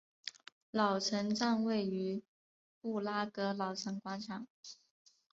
[0.71, 2.23] 老城站位于
[2.81, 4.47] 布拉格老城广场。